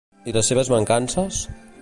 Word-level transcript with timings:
I 0.31 0.33
les 0.37 0.49
seves 0.51 0.71
mancances? 0.75 1.45